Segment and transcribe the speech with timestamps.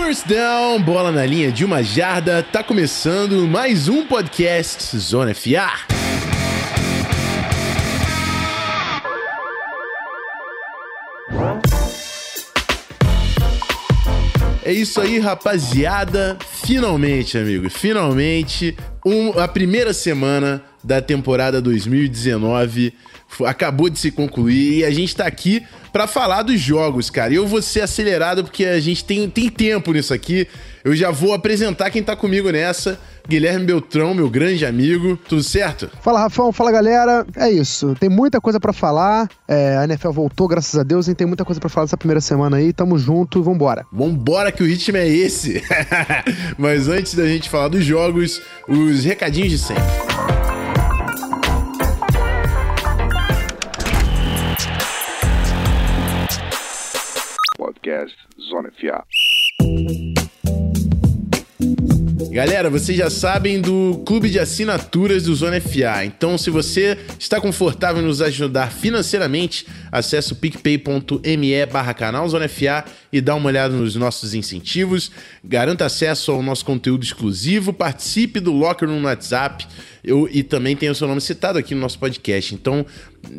[0.00, 5.72] First down, bola na linha de uma jarda, tá começando mais um podcast Zona FA.
[14.64, 16.38] É isso aí, rapaziada.
[16.62, 22.94] Finalmente, amigo, finalmente, um, a primeira semana da temporada 2019
[23.44, 27.32] acabou de se concluir e a gente tá aqui para falar dos jogos, cara.
[27.32, 30.46] Eu vou ser acelerado porque a gente tem, tem tempo nisso aqui.
[30.84, 32.98] Eu já vou apresentar quem tá comigo nessa.
[33.28, 35.18] Guilherme Beltrão, meu grande amigo.
[35.28, 35.90] Tudo certo?
[36.00, 36.50] Fala, Rafão.
[36.50, 37.26] Fala, galera.
[37.36, 37.94] É isso.
[38.00, 39.28] Tem muita coisa para falar.
[39.46, 42.22] É, a NFL voltou, graças a Deus, e tem muita coisa para falar dessa primeira
[42.22, 42.72] semana aí.
[42.72, 43.84] Tamo junto, vambora.
[43.92, 45.62] Vambora que o ritmo é esse.
[46.56, 50.37] Mas antes da gente falar dos jogos, os recadinhos de sempre.
[57.98, 59.04] Podcast Zona FA.
[62.30, 66.04] Galera, vocês já sabem do clube de assinaturas do Zona FA.
[66.04, 72.48] Então, se você está confortável em nos ajudar financeiramente, acesse o picpay.me barra canal Zona
[72.48, 75.10] FA e dá uma olhada nos nossos incentivos.
[75.42, 79.66] Garanta acesso ao nosso conteúdo exclusivo, participe do Locker no WhatsApp
[80.04, 82.54] eu, e também tem o seu nome citado aqui no nosso podcast.
[82.54, 82.86] Então,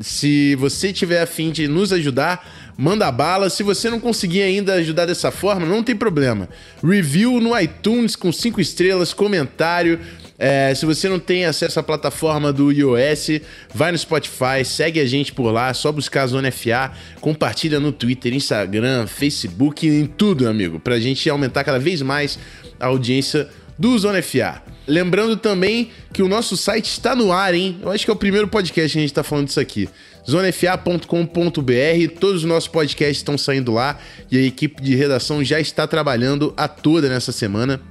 [0.01, 3.49] se você tiver afim de nos ajudar, manda bala.
[3.49, 6.47] Se você não conseguir ainda ajudar dessa forma, não tem problema.
[6.81, 9.99] Review no iTunes com cinco estrelas, comentário.
[10.37, 13.41] É, se você não tem acesso à plataforma do iOS,
[13.73, 17.91] vai no Spotify, segue a gente por lá, só buscar a Zona FA, compartilha no
[17.91, 22.39] Twitter, Instagram, Facebook, em tudo, amigo, pra gente aumentar cada vez mais
[22.79, 24.63] a audiência do Zona FA.
[24.87, 27.77] Lembrando também que o nosso site está no ar, hein?
[27.81, 29.89] Eu acho que é o primeiro podcast que a gente está falando disso aqui.
[30.29, 33.99] zonefa.com.br, todos os nossos podcasts estão saindo lá
[34.31, 37.81] e a equipe de redação já está trabalhando a toda nessa semana.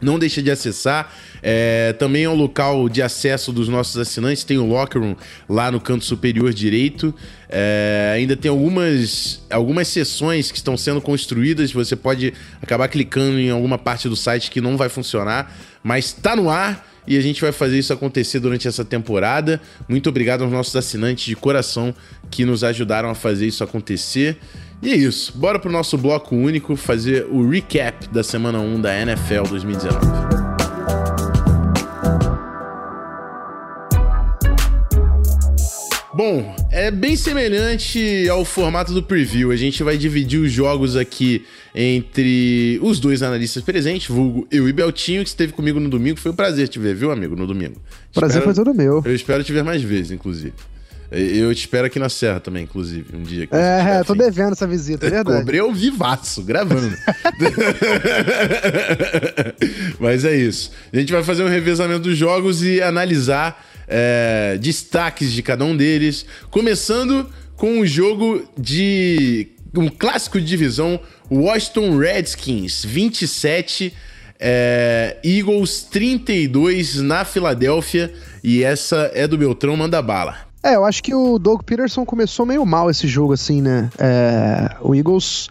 [0.00, 1.12] Não deixa de acessar.
[1.42, 4.44] É, também é um local de acesso dos nossos assinantes.
[4.44, 5.14] Tem o Locker Room
[5.46, 7.14] lá no canto superior direito.
[7.48, 11.70] É, ainda tem algumas, algumas sessões que estão sendo construídas.
[11.72, 12.32] Você pode
[12.62, 15.54] acabar clicando em alguma parte do site que não vai funcionar.
[15.82, 19.60] Mas está no ar e a gente vai fazer isso acontecer durante essa temporada.
[19.88, 21.94] Muito obrigado aos nossos assinantes de coração
[22.30, 24.38] que nos ajudaram a fazer isso acontecer.
[24.82, 28.98] E é isso, bora pro nosso bloco único fazer o recap da semana 1 da
[28.98, 30.49] NFL 2019.
[36.22, 39.50] Bom, é bem semelhante ao formato do preview.
[39.50, 44.72] A gente vai dividir os jogos aqui entre os dois analistas presentes, vulgo eu e
[44.74, 46.20] Beltinho, que esteve comigo no domingo.
[46.20, 47.80] Foi um prazer te ver, viu, amigo, no domingo.
[48.12, 49.02] Prazer espero, foi todo meu.
[49.02, 50.52] Eu espero te ver mais vezes, inclusive.
[51.10, 53.48] Eu te espero aqui na Serra também, inclusive, um dia.
[53.50, 55.38] É, tô devendo essa visita, é verdade.
[55.38, 56.94] Cobrei ao vivaço, gravando.
[59.98, 60.70] Mas é isso.
[60.92, 65.76] A gente vai fazer um revezamento dos jogos e analisar é, destaques de cada um
[65.76, 66.24] deles.
[66.50, 69.48] Começando com um jogo de.
[69.76, 73.92] um clássico de divisão: Washington Redskins 27.
[74.42, 78.14] É, Eagles 32 na Filadélfia.
[78.42, 80.48] E essa é do Beltrão, manda bala.
[80.62, 83.90] É, eu acho que o Doug Peterson começou meio mal esse jogo, assim, né?
[83.98, 85.48] É, o Eagles,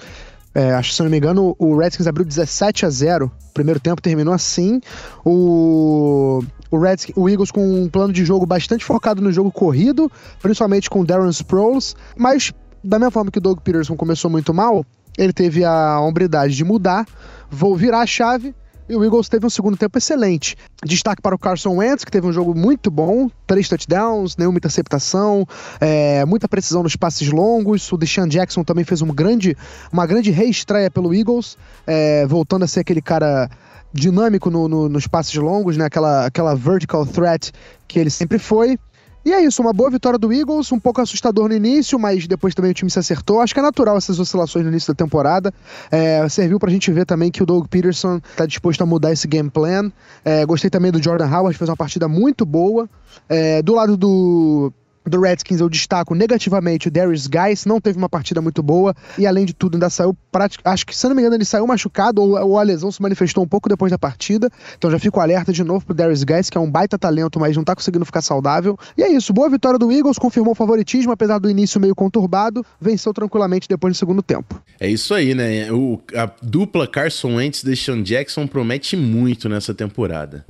[0.54, 4.34] é, acho se não me engano, o Redskins abriu 17 a 0 primeiro tempo terminou
[4.34, 4.82] assim.
[5.26, 10.12] O, o, Redskins, o Eagles com um plano de jogo bastante focado no jogo corrido,
[10.42, 14.54] principalmente com o Darren Sproles, mas da mesma forma que o Doug Peterson começou muito
[14.54, 14.86] mal,
[15.18, 17.06] ele teve a hombridade de mudar,
[17.50, 18.56] vou virar a chave
[18.90, 20.58] e o Eagles teve um segundo tempo excelente.
[20.84, 25.46] Destaque para o Carson Wentz, que teve um jogo muito bom, três touchdowns, nenhuma interceptação,
[25.80, 27.92] é, muita precisão nos passes longos.
[27.92, 29.56] O Deshaun Jackson também fez um grande,
[29.94, 31.56] uma grande reestreia pelo Eagles,
[31.86, 33.48] é, voltando a ser aquele cara
[33.94, 35.86] dinâmico no, no, nos passes longos, né?
[35.86, 37.52] aquela, aquela vertical threat
[37.88, 38.78] que ele sempre foi.
[39.26, 42.56] E é isso, uma boa vitória do Eagles, um pouco assustador no início, mas depois
[42.56, 43.42] também o time se acertou.
[43.42, 45.54] Acho que é natural essas oscilações no início da temporada.
[45.92, 49.28] É, serviu pra gente ver também que o Doug Peterson tá disposto a mudar esse
[49.28, 49.92] game plan.
[50.24, 52.90] É, gostei também do Jordan Howard, fez uma partida muito boa.
[53.28, 54.72] É, do lado do
[55.10, 59.26] do Redskins eu destaco negativamente o Darius Guys, não teve uma partida muito boa e
[59.28, 60.16] além de tudo ainda saiu,
[60.64, 63.44] acho que se não me engano ele saiu machucado ou, ou, a lesão se manifestou
[63.44, 66.58] um pouco depois da partida, então já fico alerta de novo pro Darius Guys, que
[66.58, 68.78] é um baita talento, mas não tá conseguindo ficar saudável.
[68.98, 72.66] E é isso, boa vitória do Eagles, confirmou o favoritismo, apesar do início meio conturbado,
[72.80, 74.62] venceu tranquilamente depois do segundo tempo.
[74.80, 75.72] É isso aí, né?
[75.72, 80.46] O, a dupla Carson Wentz e Sean Jackson promete muito nessa temporada.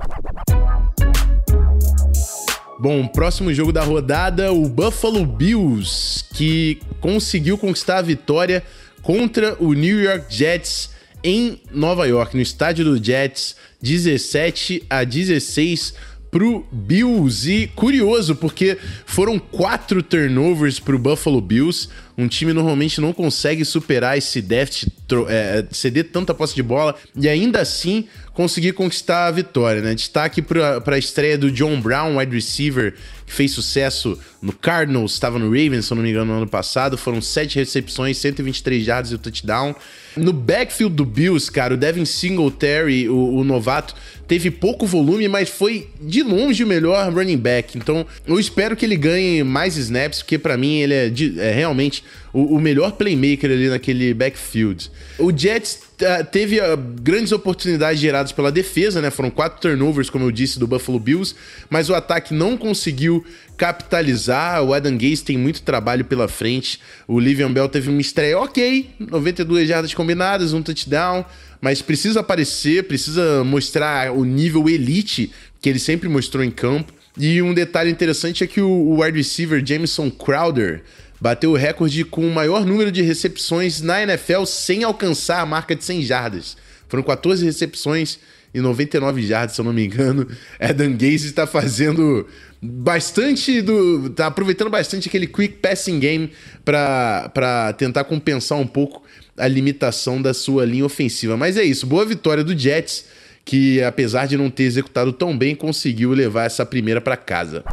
[2.80, 8.62] Bom, próximo jogo da rodada, o Buffalo Bills, que conseguiu conquistar a vitória
[9.02, 10.88] contra o New York Jets
[11.22, 15.92] em Nova York, no estádio do Jets, 17 a 16
[16.30, 17.50] pro Bills.
[17.50, 21.90] E curioso, porque foram quatro turnovers pro Buffalo Bills.
[22.20, 24.92] Um time normalmente não consegue superar esse déficit,
[25.28, 29.94] é, ceder tanta posse de bola e ainda assim conseguir conquistar a vitória, né?
[29.94, 32.94] Destaque para a estreia do John Brown, wide receiver,
[33.26, 36.96] que fez sucesso no Cardinals, estava no Ravens, se não me engano, no ano passado.
[36.96, 39.74] Foram sete recepções, 123 jardas e o touchdown.
[40.16, 43.94] No backfield do Bills, cara, o Devin Singletary, o, o novato,
[44.26, 47.76] teve pouco volume, mas foi de longe o melhor running back.
[47.76, 51.52] Então, eu espero que ele ganhe mais snaps, porque para mim ele é, de, é
[51.52, 52.02] realmente
[52.32, 54.90] o, o, melhor playmaker ali naquele backfield.
[55.18, 59.10] O Jets uh, teve uh, grandes oportunidades geradas pela defesa, né?
[59.10, 61.34] Foram quatro turnovers, como eu disse, do Buffalo Bills,
[61.68, 63.24] mas o ataque não conseguiu
[63.56, 64.62] capitalizar.
[64.62, 66.80] O Adam Gaze tem muito trabalho pela frente.
[67.06, 71.24] O Livian Bell teve uma estreia ok, 92 jardas combinadas, um touchdown,
[71.60, 75.30] mas precisa aparecer, precisa mostrar o nível elite
[75.60, 76.92] que ele sempre mostrou em campo.
[77.18, 80.82] E um detalhe interessante é que o wide receiver Jameson Crowder
[81.20, 85.76] bateu o recorde com o maior número de recepções na NFL sem alcançar a marca
[85.76, 86.56] de 100 jardas.
[86.88, 88.18] Foram 14 recepções
[88.52, 90.26] e 99 jardas, se eu não me engano.
[90.58, 92.26] Adam Gaze está fazendo
[92.60, 94.10] bastante do.
[94.10, 96.32] tá aproveitando bastante aquele quick passing game
[96.64, 99.02] para tentar compensar um pouco
[99.36, 101.36] a limitação da sua linha ofensiva.
[101.36, 103.06] Mas é isso, boa vitória do Jets,
[103.44, 107.64] que apesar de não ter executado tão bem, conseguiu levar essa primeira para casa.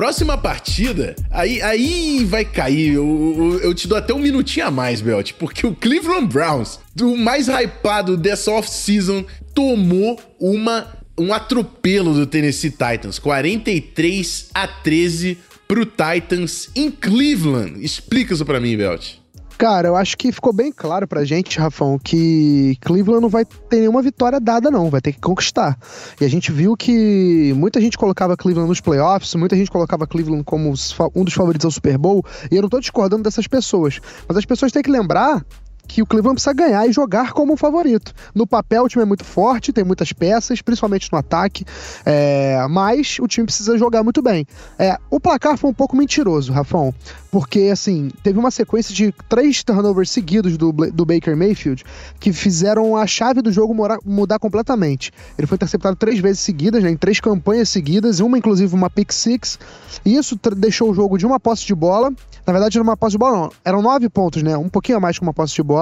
[0.00, 2.94] Próxima partida, aí, aí vai cair.
[2.94, 6.80] Eu, eu, eu, te dou até um minutinho a mais, Belt, porque o Cleveland Browns,
[6.96, 10.86] do mais hypado dessa off-season, tomou uma,
[11.18, 13.18] um atropelo do Tennessee Titans.
[13.18, 15.36] 43 a 13
[15.68, 17.84] pro Titans em Cleveland.
[17.84, 19.19] Explica isso pra mim, Belt.
[19.60, 23.80] Cara, eu acho que ficou bem claro pra gente, Rafão, que Cleveland não vai ter
[23.80, 24.88] nenhuma vitória dada, não.
[24.88, 25.78] Vai ter que conquistar.
[26.18, 30.44] E a gente viu que muita gente colocava Cleveland nos playoffs, muita gente colocava Cleveland
[30.44, 30.72] como
[31.14, 34.00] um dos favoritos ao Super Bowl, e eu não tô discordando dessas pessoas.
[34.26, 35.44] Mas as pessoas têm que lembrar
[35.90, 38.14] que o Cleveland precisa ganhar e jogar como um favorito.
[38.32, 41.64] No papel, o time é muito forte, tem muitas peças, principalmente no ataque,
[42.06, 44.46] é, mas o time precisa jogar muito bem.
[44.78, 46.94] É, o placar foi um pouco mentiroso, Rafão,
[47.30, 51.84] porque, assim, teve uma sequência de três turnovers seguidos do, do Baker Mayfield
[52.20, 55.10] que fizeram a chave do jogo mudar, mudar completamente.
[55.36, 59.12] Ele foi interceptado três vezes seguidas, né, em três campanhas seguidas, uma inclusive uma pick
[59.12, 59.58] six,
[60.04, 62.12] e isso deixou o jogo de uma posse de bola,
[62.46, 65.00] na verdade era uma posse de bola não, eram nove pontos, né, um pouquinho a
[65.00, 65.79] mais que uma posse de bola,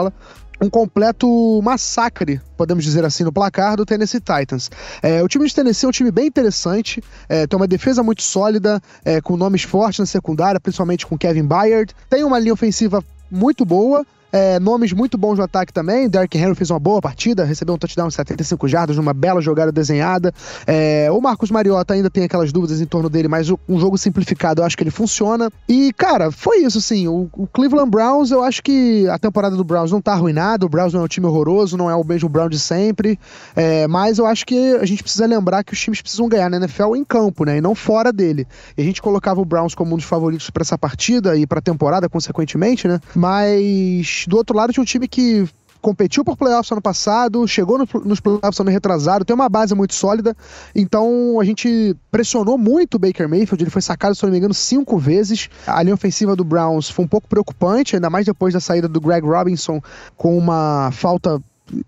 [0.60, 4.70] um completo massacre, podemos dizer assim, no placar do Tennessee Titans.
[5.02, 8.22] É, o time de Tennessee é um time bem interessante, é, tem uma defesa muito
[8.22, 11.94] sólida, é, com nomes fortes na secundária, principalmente com Kevin Byard.
[12.10, 16.08] Tem uma linha ofensiva muito boa, é, nomes muito bons no ataque também.
[16.08, 19.72] Derrick Henry fez uma boa partida, recebeu um touchdown de 75 jardas numa bela jogada
[19.72, 20.32] desenhada.
[20.66, 24.60] É, o Marcos Mariota ainda tem aquelas dúvidas em torno dele, mas um jogo simplificado
[24.60, 25.50] eu acho que ele funciona.
[25.68, 27.08] E, cara, foi isso, sim.
[27.08, 30.66] O, o Cleveland Browns, eu acho que a temporada do Browns não tá arruinada.
[30.66, 33.18] O Browns não é um time horroroso, não é o mesmo Brown de sempre.
[33.56, 36.58] É, mas eu acho que a gente precisa lembrar que os times precisam ganhar na
[36.58, 37.58] NFL em campo, né?
[37.58, 38.46] E não fora dele.
[38.76, 41.58] E a gente colocava o Browns como um dos favoritos para essa partida e para
[41.58, 43.00] a temporada, consequentemente, né?
[43.14, 45.48] Mas do outro lado tinha um time que
[45.80, 49.94] competiu por playoffs ano passado, chegou no, nos playoffs ano retrasado, tem uma base muito
[49.94, 50.36] sólida,
[50.74, 54.54] então a gente pressionou muito o Baker Mayfield, ele foi sacado, se não me engano,
[54.54, 55.48] cinco vezes.
[55.66, 59.00] A linha ofensiva do Browns foi um pouco preocupante, ainda mais depois da saída do
[59.00, 59.80] Greg Robinson
[60.16, 61.40] com uma falta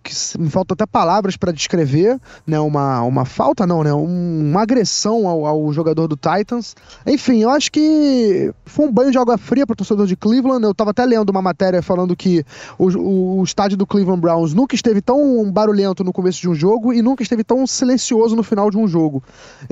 [0.03, 2.61] que me faltam até palavras para descrever, né?
[2.61, 3.93] Uma, uma falta, não, né?
[3.93, 6.75] Um, uma agressão ao, ao, jogador do Titans.
[7.07, 10.65] Enfim, eu acho que foi um banho de água fria para o torcedor de Cleveland.
[10.65, 12.45] Eu estava até lendo uma matéria falando que
[12.79, 16.55] o, o, o, estádio do Cleveland Browns nunca esteve tão barulhento no começo de um
[16.55, 19.23] jogo e nunca esteve tão silencioso no final de um jogo.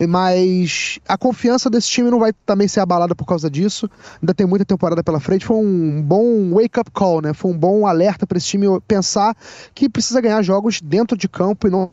[0.08, 3.88] Mas a confiança desse time não vai também ser abalada por causa disso.
[4.22, 5.44] Ainda tem muita temporada pela frente.
[5.44, 7.32] Foi um bom wake-up call, né?
[7.34, 9.36] Foi um bom alerta para esse time pensar
[9.74, 11.90] que precisa ganhar jogos dentro de campo e não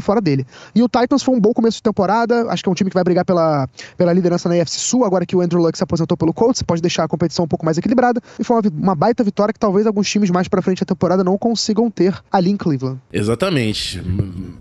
[0.00, 0.46] fora dele.
[0.76, 2.94] E o Titans foi um bom começo de temporada, acho que é um time que
[2.94, 6.16] vai brigar pela, pela liderança na AFC Sul, agora que o Andrew Luck se aposentou
[6.16, 9.24] pelo Colts, pode deixar a competição um pouco mais equilibrada, e foi uma, uma baita
[9.24, 12.56] vitória que talvez alguns times mais pra frente da temporada não consigam ter ali em
[12.56, 13.00] Cleveland.
[13.12, 14.00] Exatamente.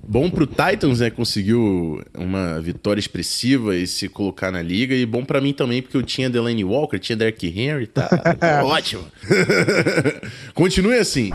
[0.08, 5.24] Bom pro Titans, né, conseguiu uma vitória expressiva e se colocar na liga, e bom
[5.24, 9.04] para mim também, porque eu tinha Delaney Walker, tinha Derrick Henry, tá, tá ótimo.
[10.54, 11.32] Continue assim.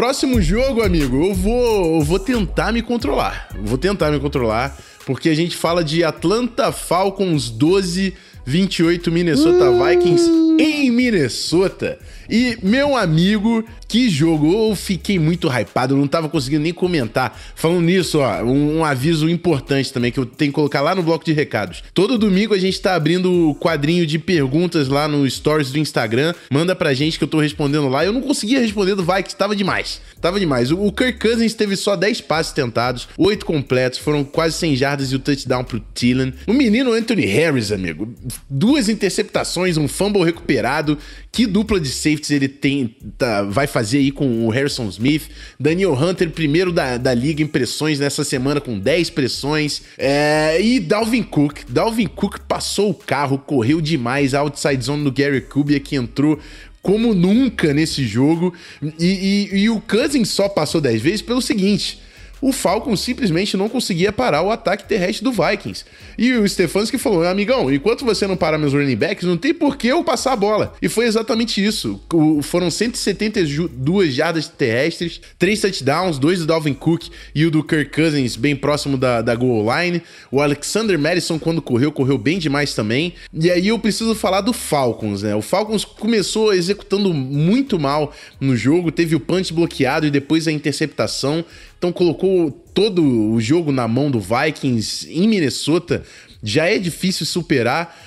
[0.00, 3.50] Próximo jogo, amigo, eu vou, eu vou tentar me controlar.
[3.62, 8.14] Vou tentar me controlar, porque a gente fala de Atlanta Falcons 12,
[8.46, 10.26] 28 Minnesota Vikings
[10.58, 11.98] em Minnesota.
[12.30, 14.70] E, meu amigo, que jogo!
[14.70, 17.36] Eu fiquei muito hypado, não tava conseguindo nem comentar.
[17.56, 21.02] Falando nisso, ó, um, um, aviso importante também que eu tenho que colocar lá no
[21.02, 21.82] bloco de recados.
[21.92, 26.32] Todo domingo a gente tá abrindo o quadrinho de perguntas lá no stories do Instagram.
[26.52, 28.04] Manda pra gente que eu tô respondendo lá.
[28.04, 30.00] Eu não conseguia responder do Vikings, tava demais.
[30.20, 30.70] Tava demais.
[30.70, 35.16] O Kirk Cousins teve só 10 passes tentados, 8 completos, foram quase 100 jardas e
[35.16, 36.32] o touchdown pro Thielen.
[36.46, 38.14] O menino Anthony Harris, amigo,
[38.48, 40.96] duas interceptações, um fumble recuperado.
[41.32, 45.28] Que dupla de safeties ele tem, tá, vai fazer aí com o Harrison Smith.
[45.58, 49.82] Daniel Hunter, primeiro da, da liga em pressões nessa semana com 10 pressões.
[49.98, 51.60] É, e Dalvin Cook.
[51.68, 54.34] Dalvin Cook passou o carro, correu demais.
[54.34, 56.38] Outside zone do Gary Kubiak que entrou
[56.82, 58.54] como nunca nesse jogo.
[58.98, 62.09] E, e, e o Cousins só passou 10 vezes pelo seguinte
[62.40, 65.84] o Falcons simplesmente não conseguia parar o ataque terrestre do Vikings.
[66.16, 69.76] E o Stefanski falou: amigão, enquanto você não parar meus running backs, não tem por
[69.76, 70.72] que eu passar a bola.
[70.80, 72.00] E foi exatamente isso.
[72.12, 77.90] O, foram 172 jardas terrestres, 3 touchdowns, dois do Dalvin Cook e o do Kirk
[77.94, 80.02] Cousins bem próximo da, da goal line.
[80.30, 83.14] O Alexander Madison, quando correu, correu bem demais também.
[83.32, 85.34] E aí eu preciso falar do Falcons, né?
[85.34, 90.52] O Falcons começou executando muito mal no jogo, teve o punch bloqueado e depois a
[90.52, 91.44] interceptação.
[91.80, 96.02] Então colocou todo o jogo na mão do Vikings em Minnesota.
[96.42, 97.98] Já é difícil superar.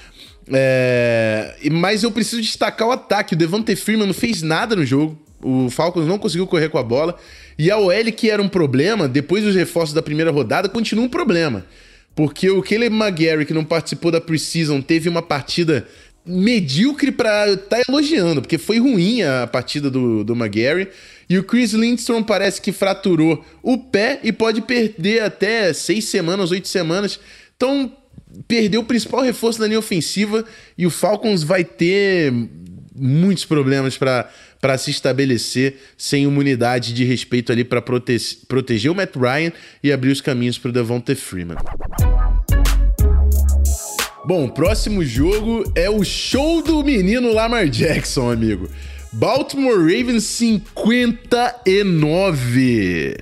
[0.48, 1.56] É...
[1.72, 3.34] Mas eu preciso destacar o ataque.
[3.34, 5.18] O Devante Freeman não fez nada no jogo.
[5.42, 7.18] O Falcons não conseguiu correr com a bola.
[7.58, 11.10] E a OL, que era um problema, depois dos reforços da primeira rodada, continua um
[11.10, 11.66] problema.
[12.14, 15.88] Porque o Caleb McGarry, que não participou da preseason, teve uma partida
[16.24, 20.90] medíocre para estar tá elogiando, porque foi ruim a partida do, do McGarry.
[21.34, 26.52] E o Chris Lindstrom parece que fraturou o pé e pode perder até seis semanas,
[26.52, 27.20] oito semanas.
[27.58, 27.92] Então,
[28.48, 30.46] perdeu o principal reforço da linha ofensiva
[30.78, 32.32] e o Falcons vai ter
[32.96, 38.16] muitos problemas para se estabelecer sem imunidade de respeito ali para prote
[38.48, 41.58] proteger o Matt Ryan e abrir os caminhos para o Devonta Freeman.
[44.24, 48.70] Bom, próximo jogo é o show do menino Lamar Jackson, amigo.
[49.14, 53.16] Baltimore Ravens 59.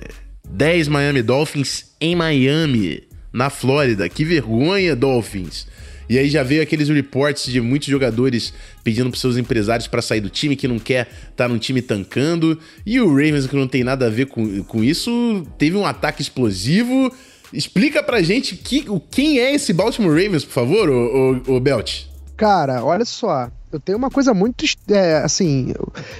[0.48, 4.08] 10 Miami Dolphins em Miami, na Flórida.
[4.08, 5.66] Que vergonha, Dolphins.
[6.08, 10.22] E aí já veio aqueles reports de muitos jogadores pedindo para seus empresários para sair
[10.22, 12.58] do time, que não quer estar tá num time tancando.
[12.86, 16.22] E o Ravens, que não tem nada a ver com, com isso, teve um ataque
[16.22, 17.14] explosivo.
[17.52, 22.04] Explica pra gente que, quem é esse Baltimore Ravens, por favor, o, o, o Belt.
[22.34, 24.64] Cara, olha só eu tenho uma coisa muito.
[24.88, 25.72] É, assim,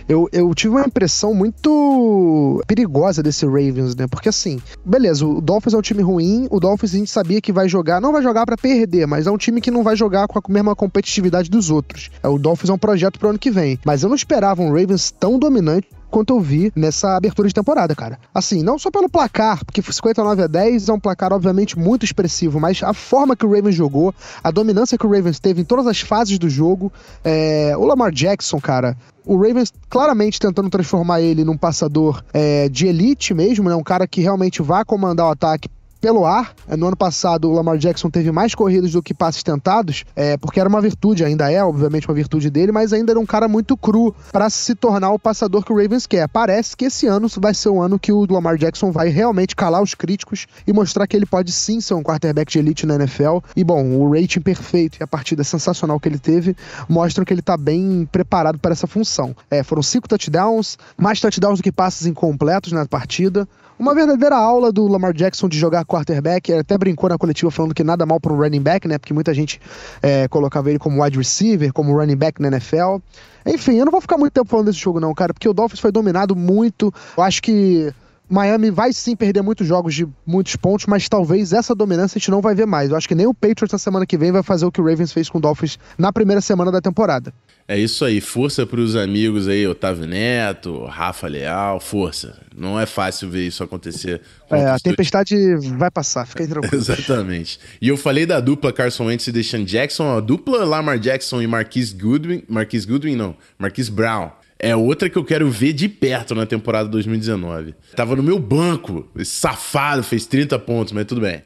[0.09, 4.07] eu, eu tive uma impressão muito perigosa desse Ravens, né?
[4.07, 7.53] Porque assim, beleza, o Dolphins é um time ruim, o Dolphins a gente sabia que
[7.53, 10.27] vai jogar, não vai jogar para perder, mas é um time que não vai jogar
[10.27, 12.11] com a mesma competitividade dos outros.
[12.23, 13.79] É, o Dolphins é um projeto pro ano que vem.
[13.85, 17.97] Mas eu não esperava um Ravens tão dominante quanto eu vi nessa abertura de temporada,
[17.97, 18.19] cara.
[18.35, 22.61] Assim, não só pelo placar, porque 59 a 10 é um placar obviamente muito expressivo,
[22.61, 24.15] mas a forma que o Ravens jogou,
[24.45, 26.93] a dominância que o Ravens teve em todas as fases do jogo,
[27.25, 27.75] é...
[27.77, 33.33] o Lamar Jackson, cara, o Ravens claramente tentando transformar ele num passador é, de elite
[33.33, 33.75] mesmo, né?
[33.75, 35.69] Um cara que realmente vai comandar o ataque
[36.03, 36.53] pelo ar.
[36.69, 40.37] É, no ano passado, o Lamar Jackson teve mais corridas do que passes tentados, é,
[40.37, 43.47] porque era uma virtude, ainda é, obviamente, uma virtude dele, mas ainda era um cara
[43.47, 46.29] muito cru para se tornar o passador que o Ravens quer.
[46.29, 49.81] Parece que esse ano vai ser o ano que o Lamar Jackson vai realmente calar
[49.81, 53.39] os críticos e mostrar que ele pode sim ser um quarterback de elite na NFL.
[53.55, 56.57] E bom, o rating perfeito e a partida sensacional que ele teve
[56.89, 59.37] mostram que ele está bem preparado para essa função.
[59.49, 63.49] É, foram cinco touchdowns, mais touchdowns do que passes incompletos na partida.
[63.79, 66.51] Uma verdadeira aula do Lamar Jackson de jogar quarterback.
[66.51, 68.99] Ele até brincou na coletiva falando que nada mal para um running back, né?
[68.99, 69.61] Porque muita gente
[70.01, 72.99] é, colocava ele como wide receiver, como running back na NFL.
[73.47, 75.81] Enfim, eu não vou ficar muito tempo falando desse jogo, não, cara, porque o Dolphins
[75.81, 76.93] foi dominado muito.
[77.17, 77.93] Eu acho que
[78.33, 82.31] Miami vai sim perder muitos jogos de muitos pontos, mas talvez essa dominância a gente
[82.31, 82.91] não vai ver mais.
[82.91, 84.85] Eu acho que nem o Patriots na semana que vem vai fazer o que o
[84.85, 87.33] Ravens fez com o Dolphins na primeira semana da temporada.
[87.69, 92.41] É isso aí, força para os amigos aí, Otávio Neto, Rafa Leal, força.
[92.57, 94.21] Não é fácil ver isso acontecer.
[94.51, 95.37] É, a tempestade
[95.77, 96.75] vai passar, fica tranquilo.
[96.75, 97.61] Exatamente.
[97.81, 101.47] E eu falei da dupla Carson Wentz e Deshaun Jackson, a dupla Lamar Jackson e
[101.47, 104.31] Marquise Goodwin, Marquise Goodwin não, Marquise Brown.
[104.65, 107.75] É outra que eu quero ver de perto na temporada 2019.
[107.97, 111.43] Tava no meu banco, esse safado fez 30 pontos, mas tudo bem.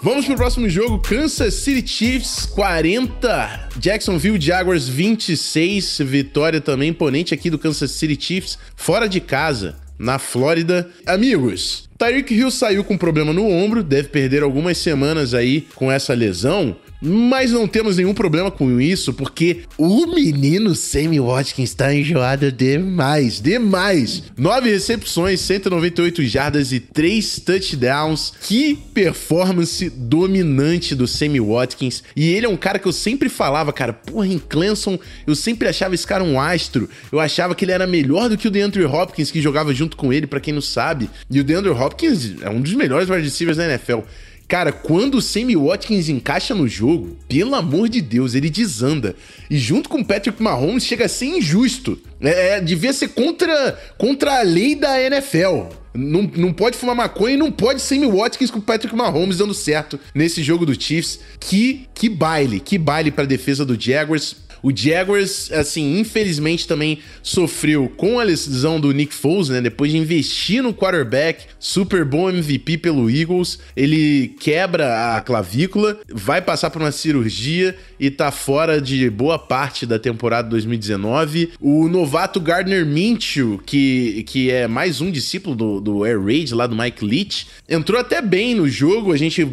[0.00, 7.50] Vamos pro próximo jogo, Kansas City Chiefs 40, Jacksonville Jaguars 26, vitória também imponente aqui
[7.50, 10.88] do Kansas City Chiefs, fora de casa, na Flórida.
[11.04, 16.14] Amigos, Tyreek Hill saiu com problema no ombro, deve perder algumas semanas aí com essa
[16.14, 16.76] lesão.
[17.00, 23.40] Mas não temos nenhum problema com isso, porque o menino Sammy Watkins está enjoado demais,
[23.40, 24.24] demais.
[24.36, 28.32] Nove recepções, 198 jardas e três touchdowns.
[28.40, 32.02] Que performance dominante do Sammy Watkins.
[32.16, 35.68] E ele é um cara que eu sempre falava, cara, porra, em Clemson, eu sempre
[35.68, 36.88] achava esse cara um astro.
[37.12, 40.12] Eu achava que ele era melhor do que o DeAndre Hopkins, que jogava junto com
[40.12, 41.08] ele, para quem não sabe.
[41.30, 44.00] E o DeAndre Hopkins é um dos melhores wide receivers da NFL.
[44.48, 49.14] Cara, quando o Sammy Watkins encaixa no jogo, pelo amor de Deus, ele desanda.
[49.50, 52.00] E junto com o Patrick Mahomes chega a ser injusto.
[52.18, 55.66] É, é, devia ser contra, contra a lei da NFL.
[55.94, 59.52] Não, não pode fumar maconha e não pode Sammy Watkins com o Patrick Mahomes dando
[59.52, 61.20] certo nesse jogo do Chiefs.
[61.38, 64.47] Que, que baile, que baile para defesa do Jaguars.
[64.62, 69.60] O Jaguars, assim, infelizmente também sofreu com a lesão do Nick Foles, né?
[69.60, 76.40] Depois de investir no quarterback, Super Bowl MVP pelo Eagles, ele quebra a clavícula, vai
[76.40, 81.52] passar por uma cirurgia e tá fora de boa parte da temporada 2019.
[81.60, 86.66] O novato Gardner Minshew, que, que é mais um discípulo do, do Air Raid lá
[86.66, 89.12] do Mike Leach, entrou até bem no jogo.
[89.12, 89.46] A gente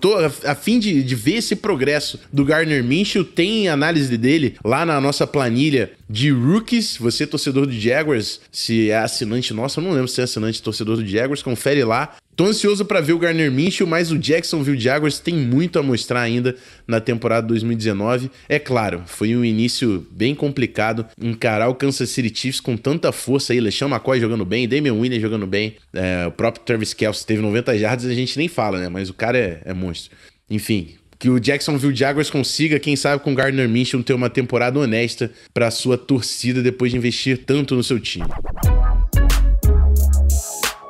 [0.00, 0.14] tô
[0.44, 3.24] a, fim de, de ver esse progresso do Gardner Minshew.
[3.24, 6.96] Tem análise dele lá na nossa planilha de rookies.
[6.96, 10.96] Você, torcedor do Jaguars, se é assinante nosso, eu não lembro se é assinante torcedor
[10.96, 12.16] do Jaguars, confere lá.
[12.34, 16.22] Tô ansioso para ver o Garner Minshew, mas o Jacksonville Jaguars tem muito a mostrar
[16.22, 18.30] ainda na temporada 2019.
[18.48, 23.52] É claro, foi um início bem complicado encarar o Kansas City Chiefs com tanta força
[23.52, 27.42] aí, LeSean McCoy jogando bem, Damian Williams jogando bem, é, o próprio Travis Kelce teve
[27.42, 28.88] 90 jardas, a gente nem fala, né?
[28.88, 30.16] Mas o cara é, é monstro.
[30.48, 35.30] Enfim, que o Jacksonville Jaguars consiga, quem sabe, com Gardner Minshew ter uma temporada honesta
[35.54, 38.26] para sua torcida depois de investir tanto no seu time.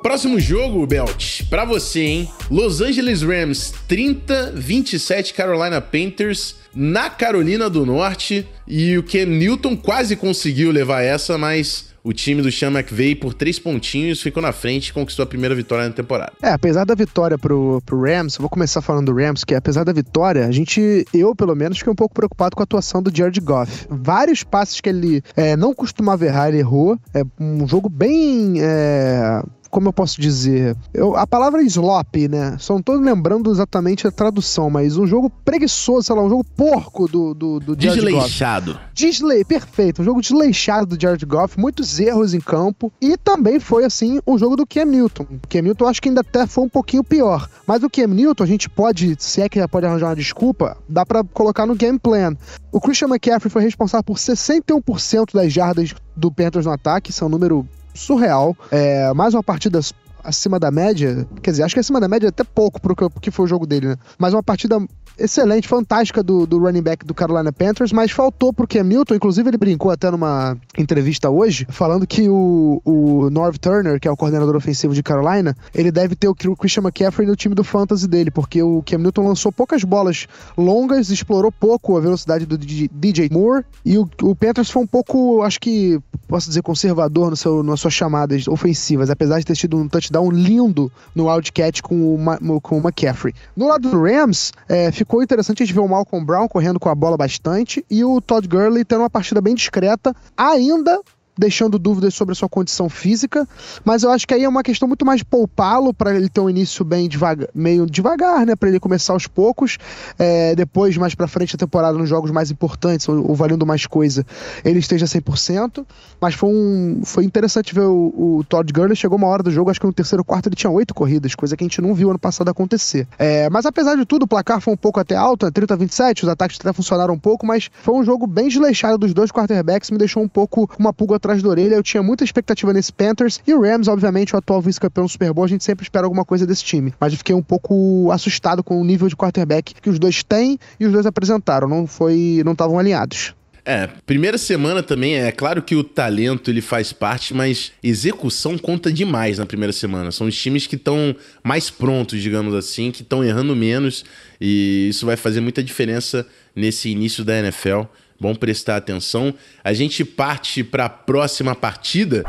[0.03, 2.31] Próximo jogo, Belt, para você, hein?
[2.51, 9.77] Los Angeles Rams 30, 27 Carolina Panthers na Carolina do Norte e o Ken Newton
[9.77, 14.53] quase conseguiu levar essa, mas o time do Sean McVay, por três pontinhos, ficou na
[14.53, 16.33] frente e conquistou a primeira vitória na temporada.
[16.43, 19.93] É, apesar da vitória pro, pro Rams, vou começar falando do Rams, que apesar da
[19.93, 23.41] vitória, a gente, eu pelo menos, fiquei um pouco preocupado com a atuação do Jared
[23.41, 23.87] Goff.
[23.89, 26.99] Vários passes que ele é, não costumava errar, ele errou.
[27.15, 28.55] É um jogo bem.
[28.61, 30.77] É como eu posso dizer?
[30.93, 32.57] Eu, a palavra slop, né?
[32.61, 36.45] Só não tô lembrando exatamente a tradução, mas um jogo preguiçoso, sei lá, um jogo
[36.45, 38.73] porco do, do, do Jared Desleixado.
[38.75, 38.85] Goff.
[38.93, 39.47] Desleixado.
[39.49, 40.03] perfeito.
[40.03, 42.93] Um jogo desleixado do Jared Goff, muitos erros em campo.
[43.01, 45.23] E também foi, assim, o jogo do Cam Newton.
[45.23, 47.49] O Cam Newton acho que ainda até foi um pouquinho pior.
[47.67, 51.07] Mas o Cam Newton, a gente pode, se é que pode arranjar uma desculpa, dá
[51.07, 52.37] para colocar no game plan.
[52.71, 57.27] O Christian McCaffrey foi responsável por 61% das jardas do Panthers no ataque, isso é
[57.27, 58.57] um número surreal.
[58.71, 59.81] É, mais uma partida
[60.23, 63.09] acima da média, quer dizer, acho que acima da média é até pouco pro que,
[63.21, 63.97] que foi o jogo dele, né?
[64.19, 64.79] Mas uma partida
[65.19, 69.59] excelente, fantástica do, do running back do Carolina Panthers, mas faltou pro Newton, inclusive ele
[69.59, 74.57] brincou até numa entrevista hoje, falando que o, o Norv Turner, que é o coordenador
[74.57, 78.63] ofensivo de Carolina, ele deve ter o Christian McCaffrey no time do fantasy dele, porque
[78.63, 83.99] o Cam Newton lançou poucas bolas longas, explorou pouco a velocidade do DJ Moore, e
[83.99, 87.95] o, o Panthers foi um pouco, acho que, posso dizer, conservador no seu, nas suas
[87.95, 92.81] chamadas ofensivas, apesar de ter tido um touchdown lindo no Wildcat com o, com o
[92.81, 93.35] McCaffrey.
[93.57, 96.89] No lado do Rams, é, ficou interessante a gente ver o Malcolm Brown correndo com
[96.89, 101.01] a bola bastante e o Todd Gurley tendo uma partida bem discreta, ainda
[101.43, 103.49] deixando dúvidas sobre a sua condição física,
[103.85, 106.49] mas eu acho que aí é uma questão muito mais poupá-lo para ele ter um
[106.49, 109.77] início bem devagar, meio devagar, né, para ele começar aos poucos,
[110.17, 113.87] é, depois mais para frente da temporada nos jogos mais importantes ou, ou, valendo mais
[113.87, 114.25] coisa,
[114.65, 115.85] ele esteja 100%,
[116.21, 119.69] mas foi um foi interessante ver o, o, Todd Gurley chegou uma hora do jogo,
[119.69, 122.11] acho que no terceiro quarto ele tinha oito corridas, coisa que a gente não viu
[122.11, 123.09] ano passado acontecer.
[123.19, 126.23] É, mas apesar de tudo, o placar foi um pouco até alto, 30 a 27,
[126.23, 129.91] os ataques até funcionaram um pouco, mas foi um jogo bem desleixado dos dois quarterbacks,
[129.91, 131.75] me deixou um pouco uma pulga atrás da orelha.
[131.75, 133.41] Eu tinha muita expectativa nesse Panthers.
[133.47, 136.25] E o Rams, obviamente, o atual vice-campeão do Super Bowl, a gente sempre espera alguma
[136.25, 136.93] coisa desse time.
[137.01, 140.59] Mas eu fiquei um pouco assustado com o nível de quarterback que os dois têm
[140.79, 141.69] e os dois apresentaram.
[141.69, 142.43] Não foi.
[142.45, 143.35] não estavam alinhados.
[143.65, 148.93] É, primeira semana também, é claro que o talento ele faz parte, mas execução conta
[148.93, 150.11] demais na primeira semana.
[150.11, 151.15] São os times que estão
[151.45, 154.05] mais prontos, digamos assim, que estão errando menos,
[154.41, 157.83] e isso vai fazer muita diferença nesse início da NFL.
[158.23, 159.35] Bom prestar atenção.
[159.65, 162.23] A gente parte para a próxima partida.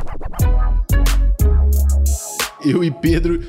[2.64, 3.40] Eu e Pedro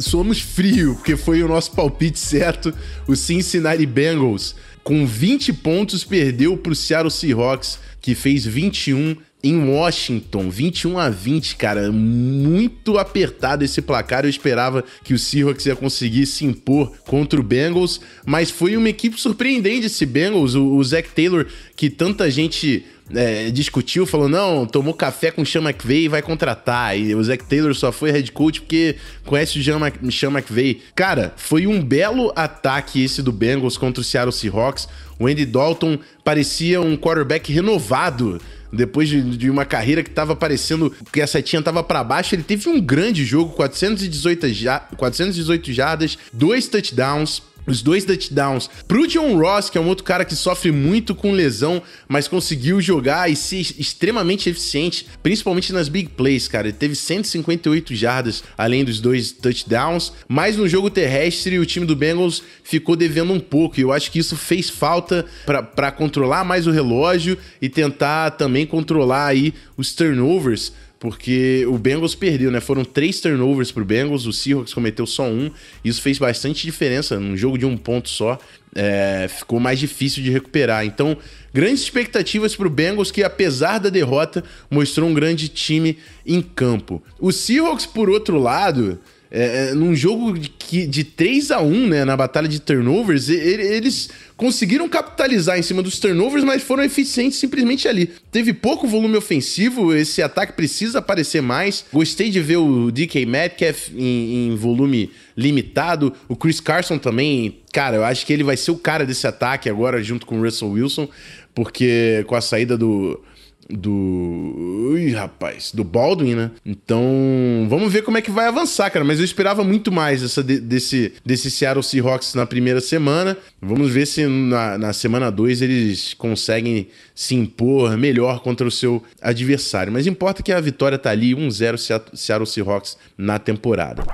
[0.00, 2.74] somos frio, porque foi o nosso palpite certo.
[3.06, 9.68] O Cincinnati Bengals, com 20 pontos, perdeu para o Seattle Seahawks, que fez 21 em
[9.68, 14.24] Washington, 21 a 20, cara, muito apertado esse placar.
[14.24, 18.88] Eu esperava que o Seahawks ia conseguir se impor contra o Bengals, mas foi uma
[18.88, 20.54] equipe surpreendente esse Bengals.
[20.54, 25.46] O, o Zach Taylor, que tanta gente é, discutiu, falou: não, tomou café com o
[25.46, 26.98] Sean McVay e vai contratar.
[26.98, 29.62] E o Zach Taylor só foi head coach porque conhece o
[30.10, 30.80] Sean McVay.
[30.94, 34.88] Cara, foi um belo ataque esse do Bengals contra o Seattle Seahawks.
[35.18, 38.40] O Andy Dalton parecia um quarterback renovado
[38.74, 42.42] depois de, de, uma carreira que tava parecendo que a setinha tava para baixo, ele
[42.42, 49.70] teve um grande jogo, 418, 418 jardas, dois touchdowns, os dois touchdowns pro John Ross,
[49.70, 53.60] que é um outro cara que sofre muito com lesão, mas conseguiu jogar e ser
[53.78, 56.68] extremamente eficiente, principalmente nas big plays, cara.
[56.68, 61.96] Ele teve 158 jardas além dos dois touchdowns, mas no jogo terrestre o time do
[61.96, 63.78] Bengals ficou devendo um pouco.
[63.78, 68.66] E eu acho que isso fez falta para controlar mais o relógio e tentar também
[68.66, 70.72] controlar aí os turnovers
[71.04, 72.60] porque o Bengals perdeu, né?
[72.62, 75.50] Foram três turnovers pro Bengals, o Seahawks cometeu só um.
[75.84, 77.20] Isso fez bastante diferença.
[77.20, 78.38] Num jogo de um ponto só,
[78.74, 80.86] é, ficou mais difícil de recuperar.
[80.86, 81.14] Então,
[81.52, 87.02] grandes expectativas pro Bengals, que apesar da derrota, mostrou um grande time em campo.
[87.20, 88.98] O Seahawks, por outro lado,
[89.36, 94.08] é, é, num jogo de, de 3 a 1 né, na batalha de turnovers, eles
[94.36, 98.08] conseguiram capitalizar em cima dos turnovers, mas foram eficientes simplesmente ali.
[98.30, 101.84] Teve pouco volume ofensivo, esse ataque precisa aparecer mais.
[101.92, 106.12] Gostei de ver o DK Metcalf em, em volume limitado.
[106.28, 109.68] O Chris Carson também, cara, eu acho que ele vai ser o cara desse ataque
[109.68, 111.08] agora, junto com o Russell Wilson,
[111.52, 113.20] porque com a saída do
[113.68, 114.90] do.
[114.92, 116.50] Ui, rapaz, do Baldwin, né?
[116.64, 119.04] Então, vamos ver como é que vai avançar, cara.
[119.04, 123.36] Mas eu esperava muito mais essa de, desse, desse Seattle Seahawks na primeira semana.
[123.60, 129.02] Vamos ver se na, na semana 2 eles conseguem se impor melhor contra o seu
[129.20, 129.92] adversário.
[129.92, 134.04] Mas importa que a vitória tá ali, 1-0 Seattle Seahawks na temporada.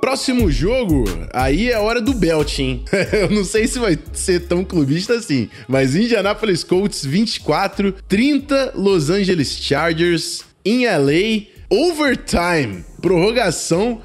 [0.00, 2.84] Próximo jogo, aí é hora do belt, hein?
[3.12, 9.10] Eu não sei se vai ser tão clubista assim, mas Indianapolis Colts 24, 30 Los
[9.10, 14.00] Angeles Chargers em LA, overtime, prorrogação.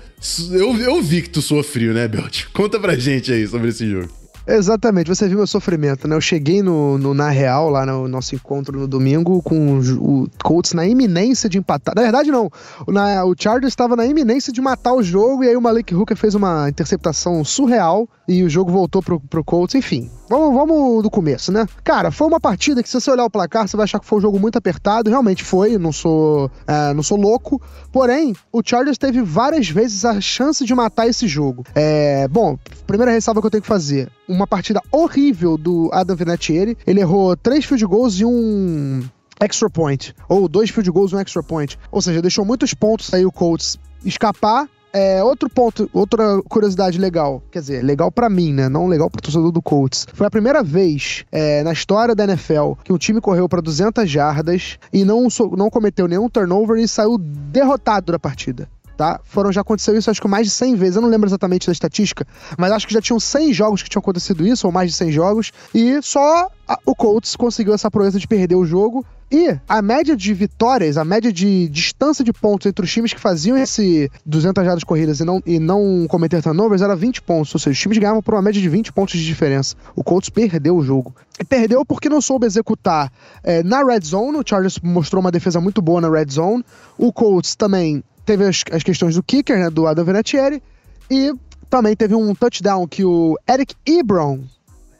[0.52, 2.46] Eu, eu vi que tu sofreu, né, Belt?
[2.54, 4.21] Conta pra gente aí sobre esse jogo.
[4.48, 6.16] Exatamente, você viu meu sofrimento, né?
[6.16, 10.74] Eu cheguei no, no na real, lá no nosso encontro no domingo, com o, Colts
[10.74, 11.94] na iminência de empatar.
[11.96, 12.50] Na verdade, não.
[12.88, 16.18] Na, o Chargers estava na iminência de matar o jogo, e aí o Malik Hooker
[16.18, 19.76] fez uma interceptação surreal e o jogo voltou pro, pro Colts.
[19.76, 21.68] Enfim, vamos, vamos do começo, né?
[21.84, 24.20] Cara, foi uma partida que, se você olhar o placar, você vai achar que foi
[24.20, 25.10] um jogo muito apertado.
[25.10, 27.62] Realmente foi, não sou, é, não sou louco.
[27.92, 31.64] Porém, o Chargers teve várias vezes a chance de matar esse jogo.
[31.76, 36.78] É, bom, primeira ressalva que eu tenho que fazer: uma partida horrível do Adam Vinatieri.
[36.88, 39.04] Ele errou três field goals e um
[39.40, 40.16] extra point.
[40.30, 41.78] Ou dois field goals e um extra point.
[41.92, 47.42] Ou seja, deixou muitos pontos aí o Colts escapar é, outro ponto, outra curiosidade legal,
[47.50, 48.68] quer dizer, legal para mim, né?
[48.68, 50.06] Não legal pro torcedor do Colts.
[50.14, 54.10] Foi a primeira vez é, na história da NFL que um time correu para 200
[54.10, 58.68] jardas e não, não cometeu nenhum turnover e saiu derrotado da partida.
[59.02, 59.20] Tá?
[59.24, 61.74] Foram, já aconteceu isso acho que mais de 100 vezes, eu não lembro exatamente da
[61.74, 62.24] estatística,
[62.56, 65.12] mas acho que já tinham 100 jogos que tinham acontecido isso, ou mais de 100
[65.12, 69.82] jogos, e só a, o Colts conseguiu essa proeza de perder o jogo e a
[69.82, 74.12] média de vitórias, a média de distância de pontos entre os times que faziam esse
[74.24, 77.56] 200 jardas corridas e não, e não cometer turnovers era 20 pontos.
[77.56, 79.76] Ou seja, os times ganhavam por uma média de 20 pontos de diferença.
[79.96, 81.16] O Colts perdeu o jogo.
[81.40, 83.12] E perdeu porque não soube executar
[83.42, 84.38] é, na red zone.
[84.38, 86.64] O Chargers mostrou uma defesa muito boa na red zone.
[86.98, 90.64] O Colts também teve as, as questões do kicker, né, do Adam Vinatieri.
[91.10, 91.34] E
[91.70, 94.40] também teve um touchdown que o Eric Ebron